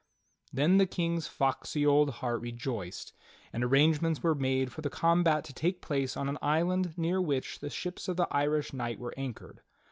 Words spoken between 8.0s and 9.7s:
of the Irish knight were anchored.